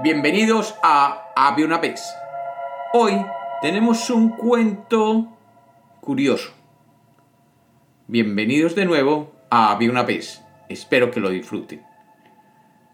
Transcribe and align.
Bienvenidos 0.00 0.74
a 0.82 1.30
Había 1.36 1.66
una 1.66 1.76
vez. 1.76 2.02
Hoy 2.94 3.24
tenemos 3.60 4.08
un 4.08 4.30
cuento 4.30 5.28
curioso. 6.00 6.50
Bienvenidos 8.08 8.74
de 8.74 8.86
nuevo 8.86 9.32
a 9.50 9.70
Había 9.70 9.90
una 9.90 10.02
vez. 10.02 10.42
Espero 10.70 11.10
que 11.10 11.20
lo 11.20 11.28
disfruten. 11.28 11.82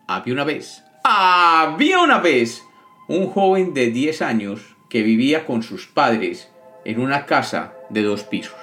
Había 0.09 0.35
una 0.35 0.43
vez. 0.43 0.85
Había 1.05 2.01
una 2.01 2.19
vez 2.19 2.65
un 3.07 3.29
joven 3.29 3.75
de 3.75 3.91
10 3.91 4.21
años 4.21 4.77
que 4.91 5.03
vivía 5.03 5.47
con 5.47 5.63
sus 5.63 5.87
padres 5.87 6.51
en 6.85 7.01
una 7.01 7.27
casa 7.27 7.75
de 7.91 8.03
dos 8.03 8.25
pisos. 8.25 8.59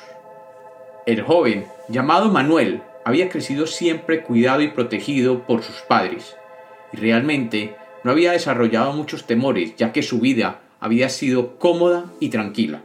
El 1.06 1.22
joven, 1.22 1.66
llamado 1.88 2.30
Manuel, 2.30 2.84
había 3.06 3.30
crecido 3.30 3.66
siempre 3.66 4.24
cuidado 4.24 4.62
y 4.62 4.68
protegido 4.68 5.44
por 5.48 5.64
sus 5.64 5.78
padres, 5.84 6.36
y 6.92 6.98
realmente 6.98 7.76
no 8.06 8.12
había 8.12 8.34
desarrollado 8.34 8.94
muchos 8.94 9.26
temores, 9.26 9.76
ya 9.78 9.92
que 9.92 10.04
su 10.04 10.20
vida 10.20 10.62
había 10.80 11.10
sido 11.10 11.58
cómoda 11.58 12.06
y 12.20 12.30
tranquila. 12.30 12.84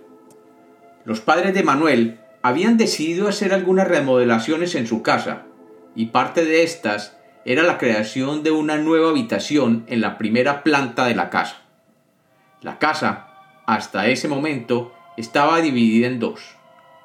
Los 1.04 1.20
padres 1.20 1.52
de 1.52 1.62
Manuel 1.62 2.20
habían 2.40 2.78
decidido 2.78 3.28
hacer 3.28 3.52
algunas 3.52 3.86
remodelaciones 3.86 4.74
en 4.76 4.86
su 4.86 5.02
casa, 5.02 5.42
y 5.94 6.06
parte 6.06 6.46
de 6.46 6.62
estas 6.62 7.18
era 7.44 7.64
la 7.64 7.76
creación 7.76 8.42
de 8.42 8.50
una 8.50 8.78
nueva 8.78 9.10
habitación 9.10 9.84
en 9.88 10.00
la 10.00 10.16
primera 10.16 10.62
planta 10.62 11.04
de 11.04 11.14
la 11.14 11.28
casa. 11.28 11.64
La 12.62 12.78
casa, 12.78 13.28
hasta 13.66 14.06
ese 14.06 14.26
momento, 14.26 14.94
estaba 15.18 15.60
dividida 15.60 16.06
en 16.06 16.18
dos. 16.18 16.40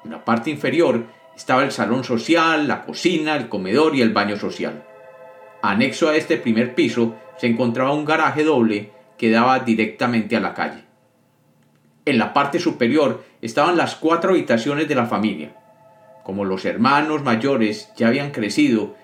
En 0.06 0.12
la 0.12 0.24
parte 0.24 0.48
inferior 0.48 1.04
estaba 1.36 1.64
el 1.64 1.70
salón 1.70 2.02
social, 2.02 2.66
la 2.66 2.80
cocina, 2.80 3.36
el 3.36 3.50
comedor 3.50 3.94
y 3.94 4.00
el 4.00 4.14
baño 4.14 4.38
social. 4.38 4.84
Anexo 5.60 6.08
a 6.08 6.16
este 6.16 6.38
primer 6.38 6.74
piso 6.74 7.14
se 7.38 7.46
encontraba 7.46 7.92
un 7.92 8.04
garaje 8.04 8.44
doble 8.44 8.90
que 9.18 9.30
daba 9.30 9.60
directamente 9.60 10.36
a 10.36 10.40
la 10.40 10.54
calle. 10.54 10.84
En 12.04 12.18
la 12.18 12.32
parte 12.32 12.60
superior 12.60 13.24
estaban 13.42 13.76
las 13.76 13.96
cuatro 13.96 14.30
habitaciones 14.30 14.88
de 14.88 14.94
la 14.94 15.06
familia. 15.06 15.56
Como 16.24 16.44
los 16.44 16.64
hermanos 16.64 17.22
mayores 17.22 17.90
ya 17.96 18.08
habían 18.08 18.30
crecido, 18.30 18.94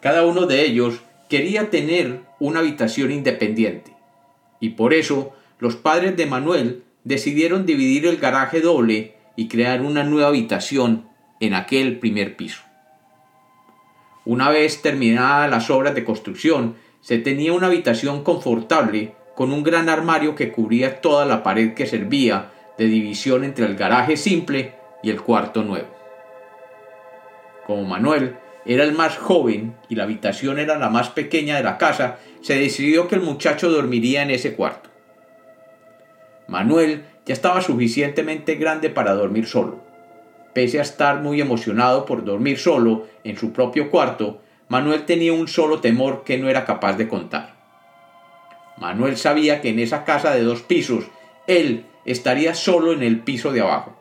cada 0.00 0.24
uno 0.24 0.46
de 0.46 0.64
ellos 0.64 1.02
quería 1.28 1.70
tener 1.70 2.20
una 2.40 2.60
habitación 2.60 3.10
independiente. 3.10 3.94
Y 4.60 4.70
por 4.70 4.94
eso 4.94 5.32
los 5.58 5.76
padres 5.76 6.16
de 6.16 6.26
Manuel 6.26 6.84
decidieron 7.04 7.66
dividir 7.66 8.06
el 8.06 8.18
garaje 8.18 8.60
doble 8.60 9.16
y 9.36 9.48
crear 9.48 9.82
una 9.82 10.04
nueva 10.04 10.28
habitación 10.28 11.08
en 11.40 11.54
aquel 11.54 11.98
primer 11.98 12.36
piso. 12.36 12.62
Una 14.24 14.50
vez 14.50 14.82
terminadas 14.82 15.50
las 15.50 15.70
obras 15.70 15.94
de 15.94 16.04
construcción, 16.04 16.76
se 17.02 17.18
tenía 17.18 17.52
una 17.52 17.66
habitación 17.66 18.22
confortable 18.22 19.14
con 19.34 19.52
un 19.52 19.62
gran 19.62 19.88
armario 19.88 20.34
que 20.34 20.52
cubría 20.52 21.00
toda 21.00 21.26
la 21.26 21.42
pared 21.42 21.74
que 21.74 21.86
servía 21.86 22.52
de 22.78 22.86
división 22.86 23.44
entre 23.44 23.66
el 23.66 23.76
garaje 23.76 24.16
simple 24.16 24.74
y 25.02 25.10
el 25.10 25.20
cuarto 25.20 25.62
nuevo. 25.64 25.88
Como 27.66 27.84
Manuel 27.84 28.36
era 28.64 28.84
el 28.84 28.92
más 28.92 29.18
joven 29.18 29.74
y 29.88 29.96
la 29.96 30.04
habitación 30.04 30.58
era 30.58 30.78
la 30.78 30.88
más 30.88 31.10
pequeña 31.10 31.56
de 31.56 31.64
la 31.64 31.76
casa, 31.76 32.18
se 32.40 32.56
decidió 32.56 33.08
que 33.08 33.16
el 33.16 33.20
muchacho 33.20 33.68
dormiría 33.68 34.22
en 34.22 34.30
ese 34.30 34.54
cuarto. 34.54 34.88
Manuel 36.46 37.04
ya 37.26 37.34
estaba 37.34 37.62
suficientemente 37.62 38.54
grande 38.54 38.90
para 38.90 39.14
dormir 39.14 39.46
solo. 39.46 39.80
Pese 40.54 40.78
a 40.78 40.82
estar 40.82 41.20
muy 41.20 41.40
emocionado 41.40 42.04
por 42.04 42.24
dormir 42.24 42.58
solo 42.58 43.06
en 43.24 43.36
su 43.36 43.52
propio 43.52 43.90
cuarto, 43.90 44.40
Manuel 44.72 45.04
tenía 45.04 45.34
un 45.34 45.48
solo 45.48 45.80
temor 45.80 46.24
que 46.24 46.38
no 46.38 46.48
era 46.48 46.64
capaz 46.64 46.94
de 46.94 47.06
contar. 47.06 47.56
Manuel 48.78 49.18
sabía 49.18 49.60
que 49.60 49.68
en 49.68 49.78
esa 49.78 50.02
casa 50.04 50.34
de 50.34 50.42
dos 50.42 50.62
pisos 50.62 51.04
él 51.46 51.84
estaría 52.06 52.54
solo 52.54 52.94
en 52.94 53.02
el 53.02 53.20
piso 53.20 53.52
de 53.52 53.60
abajo. 53.60 53.94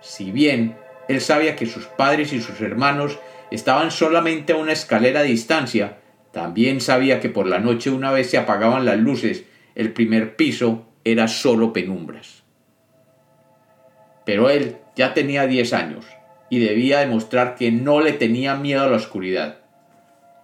Si 0.00 0.32
bien 0.32 0.76
él 1.06 1.20
sabía 1.20 1.54
que 1.54 1.66
sus 1.66 1.86
padres 1.86 2.32
y 2.32 2.40
sus 2.40 2.60
hermanos 2.60 3.20
estaban 3.52 3.92
solamente 3.92 4.52
a 4.52 4.56
una 4.56 4.72
escalera 4.72 5.22
de 5.22 5.28
distancia, 5.28 5.98
también 6.32 6.80
sabía 6.80 7.20
que 7.20 7.28
por 7.28 7.46
la 7.46 7.60
noche 7.60 7.88
una 7.90 8.10
vez 8.10 8.30
se 8.30 8.38
apagaban 8.38 8.86
las 8.86 8.98
luces, 8.98 9.44
el 9.76 9.92
primer 9.92 10.34
piso 10.34 10.88
era 11.04 11.28
solo 11.28 11.72
penumbras. 11.72 12.42
Pero 14.26 14.50
él 14.50 14.78
ya 14.96 15.14
tenía 15.14 15.46
diez 15.46 15.72
años 15.72 16.04
y 16.48 16.58
debía 16.58 16.98
demostrar 16.98 17.54
que 17.54 17.70
no 17.70 18.00
le 18.00 18.12
tenía 18.12 18.56
miedo 18.56 18.82
a 18.82 18.88
la 18.88 18.96
oscuridad. 18.96 19.60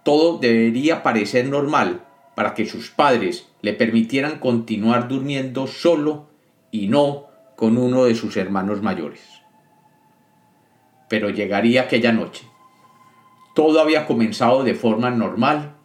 Todo 0.07 0.37
debería 0.37 1.03
parecer 1.03 1.49
normal 1.49 2.05
para 2.33 2.53
que 2.53 2.65
sus 2.65 2.89
padres 2.89 3.49
le 3.59 3.73
permitieran 3.73 4.39
continuar 4.39 5.09
durmiendo 5.09 5.67
solo 5.67 6.29
y 6.71 6.87
no 6.87 7.25
con 7.57 7.77
uno 7.77 8.05
de 8.05 8.15
sus 8.15 8.37
hermanos 8.37 8.81
mayores. 8.81 9.19
Pero 11.09 11.29
llegaría 11.29 11.81
aquella 11.81 12.13
noche. 12.13 12.47
Todo 13.53 13.81
había 13.81 14.05
comenzado 14.05 14.63
de 14.63 14.75
forma 14.75 15.09
normal. 15.09 15.75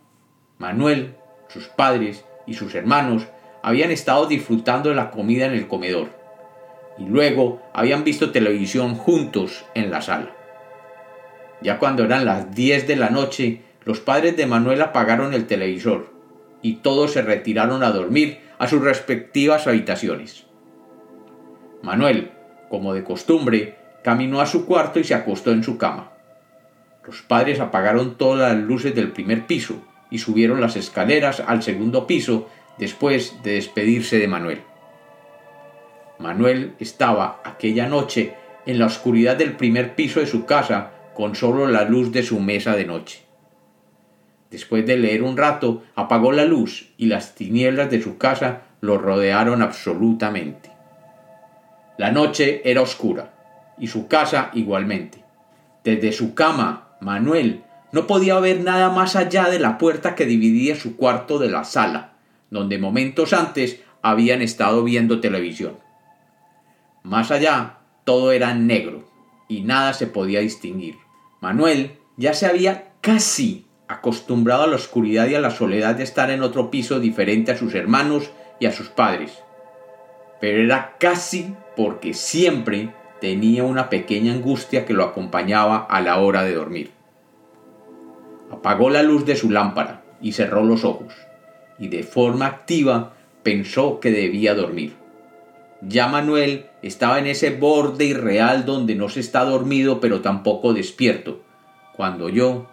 Manuel, 0.56 1.16
sus 1.48 1.66
padres 1.66 2.24
y 2.46 2.54
sus 2.54 2.76
hermanos 2.76 3.26
habían 3.60 3.90
estado 3.90 4.26
disfrutando 4.26 4.90
de 4.90 4.94
la 4.94 5.10
comida 5.10 5.46
en 5.46 5.54
el 5.54 5.66
comedor 5.66 6.16
y 6.96 7.06
luego 7.06 7.60
habían 7.74 8.04
visto 8.04 8.30
televisión 8.30 8.94
juntos 8.94 9.64
en 9.74 9.90
la 9.90 10.00
sala. 10.00 10.30
Ya 11.60 11.80
cuando 11.80 12.04
eran 12.04 12.24
las 12.24 12.54
10 12.54 12.86
de 12.86 12.94
la 12.94 13.10
noche, 13.10 13.71
los 13.84 14.00
padres 14.00 14.36
de 14.36 14.46
Manuel 14.46 14.82
apagaron 14.82 15.34
el 15.34 15.46
televisor 15.46 16.12
y 16.62 16.76
todos 16.76 17.12
se 17.12 17.22
retiraron 17.22 17.82
a 17.82 17.90
dormir 17.90 18.38
a 18.58 18.68
sus 18.68 18.82
respectivas 18.82 19.66
habitaciones. 19.66 20.46
Manuel, 21.82 22.30
como 22.68 22.94
de 22.94 23.02
costumbre, 23.02 23.76
caminó 24.04 24.40
a 24.40 24.46
su 24.46 24.66
cuarto 24.66 25.00
y 25.00 25.04
se 25.04 25.14
acostó 25.14 25.50
en 25.50 25.64
su 25.64 25.78
cama. 25.78 26.12
Los 27.04 27.22
padres 27.22 27.58
apagaron 27.58 28.16
todas 28.16 28.54
las 28.54 28.62
luces 28.62 28.94
del 28.94 29.10
primer 29.10 29.46
piso 29.46 29.82
y 30.10 30.18
subieron 30.18 30.60
las 30.60 30.76
escaleras 30.76 31.42
al 31.44 31.62
segundo 31.62 32.06
piso 32.06 32.48
después 32.78 33.42
de 33.42 33.54
despedirse 33.54 34.18
de 34.18 34.28
Manuel. 34.28 34.60
Manuel 36.18 36.74
estaba 36.78 37.40
aquella 37.44 37.88
noche 37.88 38.34
en 38.66 38.78
la 38.78 38.86
oscuridad 38.86 39.36
del 39.36 39.56
primer 39.56 39.96
piso 39.96 40.20
de 40.20 40.26
su 40.26 40.44
casa 40.44 40.92
con 41.14 41.34
solo 41.34 41.66
la 41.66 41.84
luz 41.84 42.12
de 42.12 42.22
su 42.22 42.38
mesa 42.38 42.76
de 42.76 42.84
noche. 42.84 43.31
Después 44.52 44.86
de 44.86 44.96
leer 44.96 45.24
un 45.24 45.36
rato, 45.36 45.82
apagó 45.96 46.30
la 46.30 46.44
luz 46.44 46.90
y 46.96 47.06
las 47.06 47.34
tinieblas 47.34 47.90
de 47.90 48.00
su 48.00 48.18
casa 48.18 48.62
lo 48.80 48.98
rodearon 48.98 49.62
absolutamente. 49.62 50.70
La 51.98 52.12
noche 52.12 52.62
era 52.64 52.82
oscura 52.82 53.34
y 53.78 53.88
su 53.88 54.06
casa 54.06 54.50
igualmente. 54.54 55.24
Desde 55.82 56.12
su 56.12 56.34
cama, 56.34 56.90
Manuel 57.00 57.64
no 57.90 58.06
podía 58.06 58.38
ver 58.38 58.60
nada 58.60 58.90
más 58.90 59.16
allá 59.16 59.48
de 59.48 59.58
la 59.58 59.78
puerta 59.78 60.14
que 60.14 60.26
dividía 60.26 60.76
su 60.76 60.96
cuarto 60.96 61.40
de 61.40 61.48
la 61.48 61.64
sala 61.64 62.12
donde 62.52 62.76
momentos 62.78 63.32
antes 63.32 63.80
habían 64.02 64.42
estado 64.42 64.84
viendo 64.84 65.20
televisión. 65.20 65.78
Más 67.02 67.30
allá, 67.30 67.78
todo 68.04 68.30
era 68.30 68.54
negro 68.54 69.08
y 69.48 69.62
nada 69.62 69.94
se 69.94 70.06
podía 70.06 70.40
distinguir. 70.40 70.96
Manuel 71.40 71.98
ya 72.18 72.34
se 72.34 72.44
había 72.44 72.92
casi 73.00 73.64
acostumbrado 73.92 74.64
a 74.64 74.66
la 74.66 74.76
oscuridad 74.76 75.26
y 75.28 75.34
a 75.34 75.40
la 75.40 75.50
soledad 75.50 75.94
de 75.94 76.04
estar 76.04 76.30
en 76.30 76.42
otro 76.42 76.70
piso 76.70 77.00
diferente 77.00 77.52
a 77.52 77.56
sus 77.56 77.74
hermanos 77.74 78.30
y 78.58 78.66
a 78.66 78.72
sus 78.72 78.88
padres. 78.88 79.42
Pero 80.40 80.62
era 80.62 80.96
casi 80.98 81.54
porque 81.76 82.14
siempre 82.14 82.94
tenía 83.20 83.64
una 83.64 83.88
pequeña 83.88 84.32
angustia 84.32 84.84
que 84.84 84.94
lo 84.94 85.04
acompañaba 85.04 85.78
a 85.78 86.00
la 86.00 86.18
hora 86.18 86.42
de 86.42 86.54
dormir. 86.54 86.90
Apagó 88.50 88.90
la 88.90 89.02
luz 89.02 89.24
de 89.24 89.36
su 89.36 89.50
lámpara 89.50 90.02
y 90.20 90.32
cerró 90.32 90.64
los 90.64 90.84
ojos 90.84 91.14
y 91.78 91.88
de 91.88 92.02
forma 92.02 92.46
activa 92.46 93.14
pensó 93.42 94.00
que 94.00 94.10
debía 94.10 94.54
dormir. 94.54 94.94
Ya 95.80 96.06
Manuel 96.06 96.66
estaba 96.82 97.18
en 97.18 97.26
ese 97.26 97.50
borde 97.50 98.04
irreal 98.04 98.64
donde 98.64 98.94
no 98.94 99.08
se 99.08 99.20
está 99.20 99.44
dormido 99.44 100.00
pero 100.00 100.20
tampoco 100.20 100.74
despierto, 100.74 101.40
cuando 101.96 102.26
oyó 102.26 102.66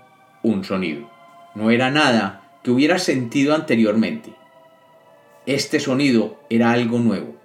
un 0.43 0.63
sonido. 0.63 1.09
No 1.55 1.71
era 1.71 1.91
nada 1.91 2.59
que 2.63 2.71
hubiera 2.71 2.99
sentido 2.99 3.55
anteriormente. 3.55 4.33
Este 5.45 5.79
sonido 5.79 6.39
era 6.49 6.71
algo 6.71 6.99
nuevo, 6.99 7.35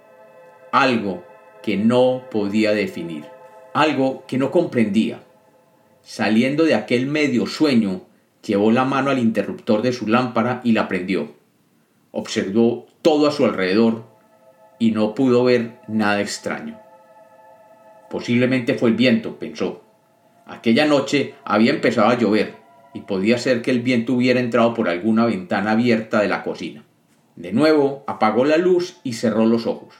algo 0.71 1.23
que 1.63 1.77
no 1.77 2.23
podía 2.29 2.71
definir, 2.73 3.25
algo 3.73 4.25
que 4.27 4.37
no 4.37 4.51
comprendía. 4.51 5.23
Saliendo 6.03 6.65
de 6.65 6.75
aquel 6.75 7.07
medio 7.07 7.47
sueño, 7.47 8.01
llevó 8.45 8.71
la 8.71 8.85
mano 8.85 9.09
al 9.09 9.19
interruptor 9.19 9.81
de 9.81 9.93
su 9.93 10.07
lámpara 10.07 10.61
y 10.63 10.73
la 10.73 10.87
prendió 10.87 11.33
observó 12.15 12.87
todo 13.01 13.27
a 13.27 13.31
su 13.31 13.43
alrededor 13.43 14.05
y 14.79 14.91
no 14.91 15.13
pudo 15.15 15.43
ver 15.43 15.79
nada 15.89 16.21
extraño. 16.21 16.79
Posiblemente 18.09 18.75
fue 18.75 18.89
el 18.89 18.95
viento, 18.95 19.37
pensó. 19.37 19.83
Aquella 20.45 20.85
noche 20.85 21.35
había 21.43 21.71
empezado 21.71 22.07
a 22.07 22.17
llover 22.17 22.55
y 22.95 23.01
podía 23.01 23.37
ser 23.37 23.61
que 23.61 23.71
el 23.71 23.81
viento 23.81 24.13
hubiera 24.13 24.39
entrado 24.39 24.73
por 24.73 24.87
alguna 24.87 25.25
ventana 25.25 25.71
abierta 25.71 26.21
de 26.21 26.29
la 26.29 26.43
cocina. 26.43 26.85
De 27.35 27.51
nuevo 27.51 28.05
apagó 28.07 28.45
la 28.45 28.55
luz 28.55 29.01
y 29.03 29.13
cerró 29.13 29.45
los 29.45 29.67
ojos. 29.67 29.93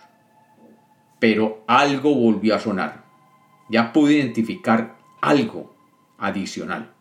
Pero 1.19 1.65
algo 1.67 2.15
volvió 2.15 2.55
a 2.55 2.59
sonar. 2.59 3.03
Ya 3.69 3.91
pude 3.91 4.13
identificar 4.13 4.95
algo 5.19 5.75
adicional. 6.17 6.93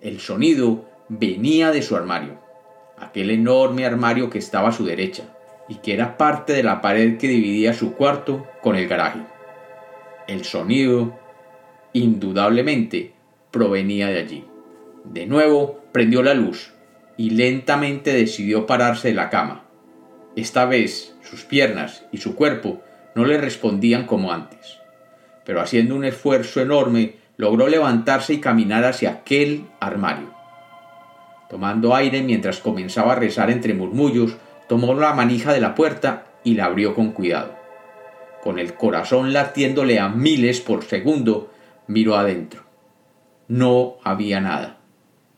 El 0.00 0.20
sonido 0.20 0.88
venía 1.08 1.72
de 1.72 1.82
su 1.82 1.96
armario, 1.96 2.38
aquel 2.96 3.30
enorme 3.30 3.84
armario 3.84 4.30
que 4.30 4.38
estaba 4.38 4.68
a 4.68 4.72
su 4.72 4.84
derecha 4.84 5.24
y 5.68 5.76
que 5.76 5.92
era 5.92 6.16
parte 6.16 6.52
de 6.52 6.62
la 6.62 6.80
pared 6.80 7.18
que 7.18 7.26
dividía 7.26 7.72
su 7.74 7.94
cuarto 7.94 8.46
con 8.62 8.76
el 8.76 8.86
garaje. 8.86 9.22
El 10.28 10.44
sonido, 10.44 11.18
indudablemente, 11.92 13.12
provenía 13.50 14.06
de 14.06 14.18
allí. 14.20 14.44
De 15.12 15.26
nuevo 15.26 15.84
prendió 15.92 16.22
la 16.22 16.34
luz 16.34 16.72
y 17.16 17.30
lentamente 17.30 18.12
decidió 18.12 18.66
pararse 18.66 19.08
de 19.08 19.14
la 19.14 19.30
cama. 19.30 19.64
Esta 20.34 20.66
vez 20.66 21.14
sus 21.22 21.44
piernas 21.44 22.04
y 22.12 22.18
su 22.18 22.34
cuerpo 22.34 22.82
no 23.14 23.24
le 23.24 23.38
respondían 23.38 24.04
como 24.04 24.32
antes, 24.32 24.78
pero 25.44 25.60
haciendo 25.60 25.94
un 25.94 26.04
esfuerzo 26.04 26.60
enorme 26.60 27.14
logró 27.36 27.68
levantarse 27.68 28.34
y 28.34 28.40
caminar 28.40 28.84
hacia 28.84 29.10
aquel 29.10 29.66
armario. 29.80 30.34
Tomando 31.48 31.94
aire 31.94 32.22
mientras 32.22 32.58
comenzaba 32.58 33.12
a 33.12 33.16
rezar 33.16 33.50
entre 33.50 33.74
murmullos, 33.74 34.36
tomó 34.68 34.94
la 34.94 35.14
manija 35.14 35.52
de 35.52 35.60
la 35.60 35.74
puerta 35.74 36.26
y 36.42 36.54
la 36.54 36.66
abrió 36.66 36.94
con 36.94 37.12
cuidado. 37.12 37.54
Con 38.42 38.58
el 38.58 38.74
corazón 38.74 39.32
latiéndole 39.32 39.98
a 39.98 40.08
miles 40.08 40.60
por 40.60 40.84
segundo, 40.84 41.52
miró 41.86 42.16
adentro. 42.16 42.64
No 43.48 43.96
había 44.02 44.40
nada. 44.40 44.75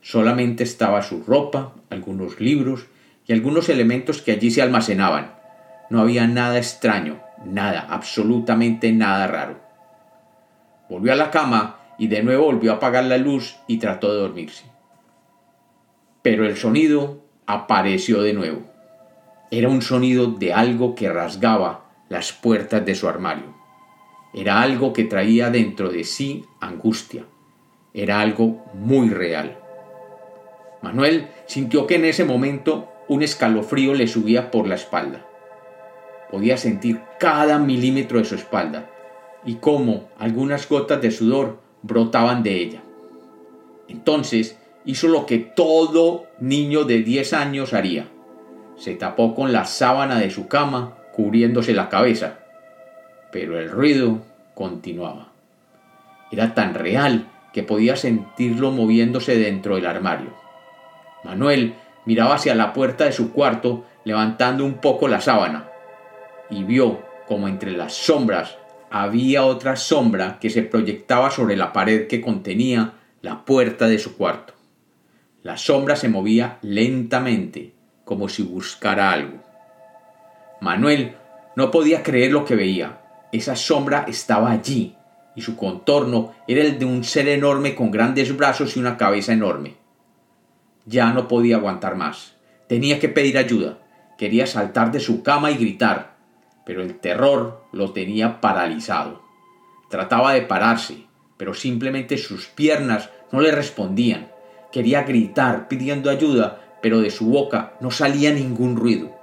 Solamente 0.09 0.63
estaba 0.63 1.03
su 1.03 1.21
ropa, 1.21 1.75
algunos 1.91 2.39
libros 2.39 2.87
y 3.27 3.33
algunos 3.33 3.69
elementos 3.69 4.23
que 4.23 4.31
allí 4.31 4.49
se 4.49 4.63
almacenaban. 4.63 5.35
No 5.91 6.01
había 6.01 6.25
nada 6.25 6.57
extraño, 6.57 7.19
nada, 7.45 7.85
absolutamente 7.87 8.91
nada 8.91 9.27
raro. 9.27 9.59
Volvió 10.89 11.13
a 11.13 11.15
la 11.15 11.29
cama 11.29 11.77
y 11.99 12.07
de 12.07 12.23
nuevo 12.23 12.45
volvió 12.45 12.71
a 12.71 12.77
apagar 12.77 13.03
la 13.03 13.19
luz 13.19 13.57
y 13.67 13.77
trató 13.77 14.11
de 14.11 14.21
dormirse. 14.21 14.65
Pero 16.23 16.43
el 16.47 16.57
sonido 16.57 17.23
apareció 17.45 18.23
de 18.23 18.33
nuevo. 18.33 18.63
Era 19.51 19.69
un 19.69 19.83
sonido 19.83 20.25
de 20.25 20.53
algo 20.53 20.95
que 20.95 21.13
rasgaba 21.13 21.85
las 22.09 22.33
puertas 22.33 22.83
de 22.83 22.95
su 22.95 23.07
armario. 23.07 23.53
Era 24.33 24.63
algo 24.63 24.91
que 24.91 25.03
traía 25.03 25.51
dentro 25.51 25.91
de 25.91 26.03
sí 26.03 26.45
angustia. 26.59 27.25
Era 27.93 28.21
algo 28.21 28.65
muy 28.73 29.09
real. 29.09 29.68
Manuel 30.81 31.27
sintió 31.45 31.87
que 31.87 31.95
en 31.95 32.05
ese 32.05 32.25
momento 32.25 32.89
un 33.07 33.23
escalofrío 33.23 33.93
le 33.93 34.07
subía 34.07 34.51
por 34.51 34.67
la 34.67 34.75
espalda. 34.75 35.25
Podía 36.31 36.57
sentir 36.57 37.01
cada 37.19 37.57
milímetro 37.57 38.19
de 38.19 38.25
su 38.25 38.35
espalda 38.35 38.89
y 39.45 39.55
cómo 39.55 40.09
algunas 40.17 40.69
gotas 40.69 41.01
de 41.01 41.11
sudor 41.11 41.59
brotaban 41.81 42.43
de 42.43 42.55
ella. 42.55 42.81
Entonces 43.87 44.57
hizo 44.85 45.07
lo 45.07 45.25
que 45.25 45.39
todo 45.39 46.27
niño 46.39 46.83
de 46.83 46.99
10 46.99 47.33
años 47.33 47.73
haría 47.73 48.07
se 48.79 48.95
tapó 48.95 49.35
con 49.35 49.51
la 49.51 49.65
sábana 49.65 50.19
de 50.19 50.31
su 50.31 50.47
cama, 50.47 50.95
cubriéndose 51.11 51.73
la 51.73 51.89
cabeza. 51.89 52.39
Pero 53.31 53.59
el 53.59 53.69
ruido 53.69 54.21
continuaba. 54.55 55.33
Era 56.31 56.53
tan 56.53 56.73
real 56.73 57.27
que 57.53 57.63
podía 57.63 57.97
sentirlo 57.97 58.71
moviéndose 58.71 59.37
dentro 59.37 59.75
del 59.75 59.85
armario. 59.85 60.33
Manuel 61.23 61.75
miraba 62.05 62.35
hacia 62.35 62.55
la 62.55 62.73
puerta 62.73 63.05
de 63.05 63.11
su 63.11 63.31
cuarto, 63.31 63.85
levantando 64.03 64.65
un 64.65 64.75
poco 64.75 65.07
la 65.07 65.21
sábana, 65.21 65.67
y 66.49 66.63
vio 66.63 67.01
como 67.27 67.47
entre 67.47 67.71
las 67.71 67.93
sombras 67.93 68.57
había 68.91 69.45
otra 69.45 69.75
sombra 69.75 70.39
que 70.39 70.49
se 70.49 70.63
proyectaba 70.63 71.29
sobre 71.29 71.55
la 71.55 71.71
pared 71.73 72.07
que 72.07 72.21
contenía 72.21 72.93
la 73.21 73.45
puerta 73.45 73.87
de 73.87 73.99
su 73.99 74.17
cuarto. 74.17 74.53
La 75.43 75.57
sombra 75.57 75.95
se 75.95 76.09
movía 76.09 76.57
lentamente, 76.61 77.73
como 78.03 78.29
si 78.29 78.43
buscara 78.43 79.11
algo. 79.11 79.37
Manuel 80.59 81.15
no 81.55 81.71
podía 81.71 82.03
creer 82.03 82.31
lo 82.31 82.45
que 82.45 82.55
veía. 82.55 83.01
Esa 83.31 83.55
sombra 83.55 84.05
estaba 84.07 84.51
allí, 84.51 84.95
y 85.35 85.41
su 85.41 85.55
contorno 85.55 86.33
era 86.47 86.61
el 86.61 86.79
de 86.79 86.85
un 86.85 87.03
ser 87.03 87.27
enorme 87.29 87.75
con 87.75 87.91
grandes 87.91 88.35
brazos 88.35 88.75
y 88.75 88.79
una 88.79 88.97
cabeza 88.97 89.33
enorme. 89.33 89.75
Ya 90.89 91.13
no 91.13 91.27
podía 91.27 91.57
aguantar 91.57 91.95
más. 91.95 92.33
Tenía 92.67 92.99
que 92.99 93.09
pedir 93.09 93.37
ayuda. 93.37 93.77
Quería 94.17 94.47
saltar 94.47 94.91
de 94.91 94.99
su 94.99 95.21
cama 95.21 95.51
y 95.51 95.55
gritar, 95.55 96.15
pero 96.65 96.81
el 96.81 96.97
terror 96.99 97.63
lo 97.71 97.93
tenía 97.93 98.41
paralizado. 98.41 99.21
Trataba 99.91 100.33
de 100.33 100.41
pararse, 100.41 101.05
pero 101.37 101.53
simplemente 101.53 102.17
sus 102.17 102.47
piernas 102.47 103.11
no 103.31 103.39
le 103.39 103.51
respondían. 103.51 104.31
Quería 104.71 105.03
gritar 105.03 105.67
pidiendo 105.67 106.09
ayuda, 106.09 106.59
pero 106.81 107.01
de 107.01 107.11
su 107.11 107.27
boca 107.27 107.73
no 107.81 107.91
salía 107.91 108.33
ningún 108.33 108.75
ruido. 108.75 109.15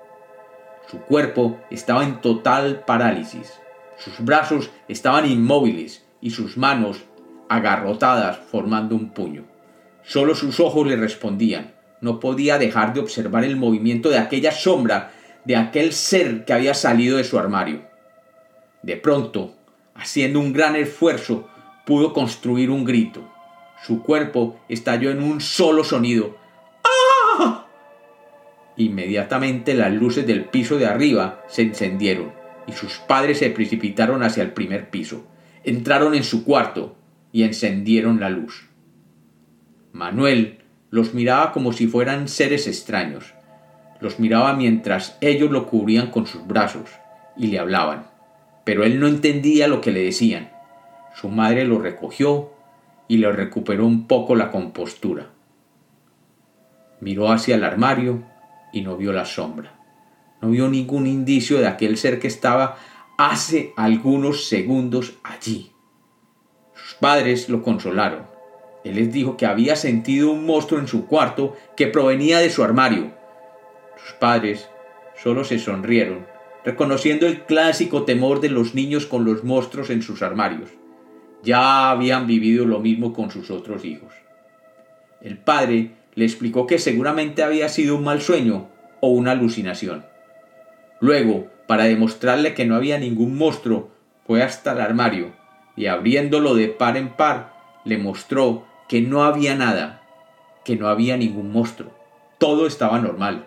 Su 0.89 1.01
cuerpo 1.01 1.59
estaba 1.69 2.05
en 2.05 2.21
total 2.21 2.85
parálisis. 2.87 3.59
Sus 3.97 4.25
brazos 4.25 4.71
estaban 4.87 5.29
inmóviles 5.29 6.07
y 6.21 6.31
sus 6.31 6.57
manos 6.57 7.03
agarrotadas 7.49 8.39
formando 8.39 8.95
un 8.95 9.11
puño. 9.11 9.56
Solo 10.07 10.35
sus 10.35 10.61
ojos 10.61 10.87
le 10.87 10.97
respondían. 10.97 11.75
No 12.01 12.21
podía 12.21 12.59
dejar 12.59 12.95
de 12.95 13.01
observar 13.01 13.45
el 13.45 13.57
movimiento 13.57 14.09
de 14.09 14.19
aquella 14.19 14.53
sombra, 14.53 15.13
de 15.45 15.57
aquel 15.57 15.93
ser 15.93 16.45
que 16.45 16.53
había 16.53 16.75
salido 16.75 17.17
de 17.17 17.25
su 17.25 17.39
armario. 17.39 17.83
De 18.83 18.97
pronto, 18.97 19.55
haciendo 19.95 20.41
un 20.41 20.53
gran 20.53 20.77
esfuerzo, 20.77 21.49
pudo 21.85 22.13
construir 22.13 22.71
un 22.71 22.85
grito. 22.85 23.29
Su 23.85 24.03
cuerpo 24.03 24.59
estalló 24.69 25.11
en 25.11 25.23
un 25.23 25.41
solo 25.41 25.85
sonido, 25.85 26.37
Inmediatamente 28.77 29.75
las 29.75 29.93
luces 29.93 30.27
del 30.27 30.45
piso 30.45 30.77
de 30.77 30.87
arriba 30.87 31.43
se 31.49 31.63
encendieron 31.63 32.33
y 32.67 32.73
sus 32.73 32.99
padres 32.99 33.39
se 33.39 33.51
precipitaron 33.51 34.23
hacia 34.23 34.43
el 34.43 34.53
primer 34.53 34.91
piso. 34.91 35.27
Entraron 35.65 36.15
en 36.15 36.25
su 36.25 36.45
cuarto 36.45 36.97
y 37.33 37.45
encendieron 37.45 38.21
la 38.21 38.29
luz. 38.29 38.69
Manuel 39.97 40.59
los 40.91 41.15
miraba 41.15 41.53
como 41.53 41.73
si 41.73 41.87
fueran 41.87 42.29
seres 42.29 42.67
extraños. 42.67 43.33
Los 43.99 44.21
miraba 44.21 44.53
mientras 44.53 45.17
ellos 45.23 45.51
lo 45.51 45.67
cubrían 45.67 46.11
con 46.11 46.27
sus 46.27 46.47
brazos 46.47 46.91
y 47.35 47.47
le 47.47 47.59
hablaban. 47.59 48.11
Pero 48.65 48.85
él 48.85 49.01
no 49.01 49.07
entendía 49.07 49.69
lo 49.69 49.81
que 49.81 49.93
le 49.93 50.03
decían. 50.03 50.51
Su 51.15 51.31
madre 51.31 51.65
lo 51.65 51.79
recogió 51.79 52.53
y 53.09 53.17
le 53.17 53.33
recuperó 53.33 53.87
un 53.87 54.07
poco 54.07 54.37
la 54.37 54.51
compostura. 54.51 55.31
Miró 57.01 57.33
hacia 57.33 57.55
el 57.55 57.65
armario 57.65 58.23
y 58.75 58.83
no 58.83 58.99
vio 58.99 59.15
la 59.15 59.25
sombra. 59.25 59.81
No 60.43 60.51
vio 60.51 60.69
ningún 60.69 61.07
indicio 61.07 61.59
de 61.59 61.69
aquel 61.69 61.97
ser 61.97 62.19
que 62.19 62.29
estaba 62.29 62.77
hace 63.17 63.73
algunos 63.79 64.47
segundos 64.47 65.15
allí. 65.25 65.73
Sus 66.75 66.97
padres 66.97 67.49
lo 67.49 67.63
consolaron. 67.63 68.36
Él 68.87 68.95
les 68.95 69.13
dijo 69.13 69.37
que 69.37 69.47
había 69.47 69.75
sentido 69.75 70.31
un 70.31 70.47
monstruo 70.47 70.79
en 70.79 70.87
su 70.87 71.07
cuarto 71.07 71.57
que 71.77 71.89
provenía 71.89 72.39
de 72.39 72.51
su 72.51 72.63
armario. 72.63 73.11
Sus 73.97 74.13
padres 74.13 74.69
solo 75.21 75.43
se 75.43 75.59
sonrieron, 75.59 76.25
reconociendo 76.65 77.27
el 77.27 77.43
clásico 77.43 78.05
temor 78.05 78.41
de 78.41 78.49
los 78.49 78.77
niños 78.77 79.05
con 79.05 79.25
los 79.25 79.43
monstruos 79.43 79.91
en 79.91 80.03
sus 80.03 80.23
armarios. 80.23 80.71
Ya 81.43 81.91
habían 81.91 82.29
vivido 82.29 82.65
lo 82.65 82.79
mismo 82.79 83.13
con 83.13 83.33
sus 83.33 83.51
otros 83.51 83.85
hijos. 83.85 84.15
El 85.21 85.37
padre 85.37 85.91
le 86.15 86.25
explicó 86.25 86.69
que 86.69 86.79
seguramente 86.79 87.43
había 87.43 87.69
sido 87.69 87.97
un 87.97 88.05
mal 88.05 88.23
sueño 88.23 88.69
o 89.01 89.09
una 89.09 89.33
alucinación. 89.33 90.07
Luego, 91.01 91.49
para 91.67 91.85
demostrarle 91.87 92.55
que 92.55 92.67
no 92.67 92.77
había 92.77 93.01
ningún 93.01 93.37
monstruo, 93.37 93.91
fue 94.29 94.45
hasta 94.45 94.75
el 94.75 94.81
armario 94.81 95.33
y 95.75 95.87
abriéndolo 95.87 96.55
de 96.55 96.69
par 96.69 96.97
en 96.97 97.09
par, 97.09 97.53
le 97.85 97.99
mostró 97.99 98.65
que 98.89 99.01
no 99.01 99.25
había 99.25 99.55
nada, 99.55 100.03
que 100.65 100.77
no 100.77 100.89
había 100.89 101.17
ningún 101.17 101.53
monstruo. 101.53 101.91
Todo 102.39 102.67
estaba 102.67 102.99
normal, 102.99 103.47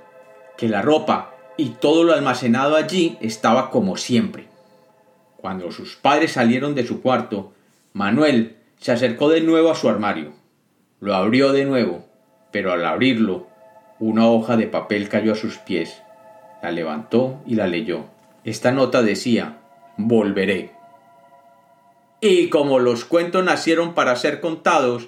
que 0.58 0.68
la 0.68 0.82
ropa 0.82 1.36
y 1.58 1.70
todo 1.70 2.04
lo 2.04 2.14
almacenado 2.14 2.76
allí 2.76 3.18
estaba 3.22 3.70
como 3.70 3.98
siempre. 3.98 4.48
Cuando 5.38 5.72
sus 5.72 5.96
padres 5.96 6.34
salieron 6.34 6.76
de 6.76 6.86
su 6.86 7.02
cuarto, 7.02 7.54
Manuel 7.94 8.58
se 8.78 8.92
acercó 8.92 9.30
de 9.30 9.42
nuevo 9.42 9.72
a 9.72 9.76
su 9.76 9.90
armario. 9.90 10.34
Lo 11.00 11.16
abrió 11.16 11.54
de 11.54 11.66
nuevo 11.66 12.10
pero 12.52 12.72
al 12.72 12.86
abrirlo, 12.86 13.48
una 14.00 14.28
hoja 14.28 14.58
de 14.58 14.68
papel 14.68 15.10
cayó 15.10 15.34
a 15.34 15.38
sus 15.38 15.58
pies. 15.58 16.02
La 16.62 16.72
levantó 16.72 17.42
y 17.46 17.56
la 17.56 17.68
leyó. 17.68 18.06
Esta 18.44 18.72
nota 18.72 19.02
decía, 19.02 19.58
volveré. 19.98 20.72
Y 22.22 22.50
como 22.50 22.80
los 22.80 23.06
cuentos 23.06 23.44
nacieron 23.44 23.94
para 23.94 24.16
ser 24.16 24.42
contados, 24.42 25.08